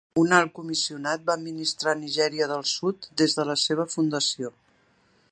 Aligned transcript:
Un 0.19 0.31
alt 0.35 0.51
comissionat 0.59 1.25
va 1.27 1.33
administrar 1.39 1.93
Nigèria 1.99 2.47
del 2.53 2.65
Sud 2.71 3.05
des 3.23 3.37
de 3.41 3.45
la 3.53 3.57
seva 3.65 3.85
fundació. 3.97 4.51